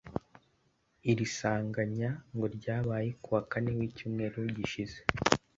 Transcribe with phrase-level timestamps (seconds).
[1.11, 4.99] Iri sanganya ngo ryabaye ku wa Kane w’icyumweru gishize